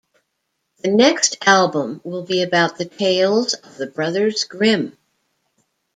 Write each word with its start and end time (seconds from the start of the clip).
The 0.79 0.89
next 0.89 1.37
album 1.45 2.01
will 2.03 2.23
be 2.25 2.41
about 2.41 2.75
the 2.79 2.85
tales 2.85 3.53
of 3.53 3.77
the 3.77 3.85
brothers 3.85 4.45
Grimm. 4.45 4.97